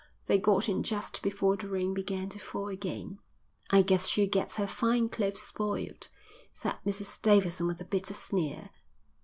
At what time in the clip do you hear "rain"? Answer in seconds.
1.67-1.93